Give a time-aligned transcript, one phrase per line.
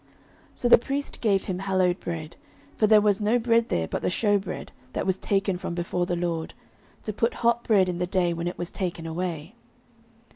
[0.01, 0.09] 09:021:006
[0.55, 2.35] So the priest gave him hallowed bread:
[2.75, 6.15] for there was no bread there but the shewbread, that was taken from before the
[6.15, 6.55] LORD,
[7.03, 9.53] to put hot bread in the day when it was taken away.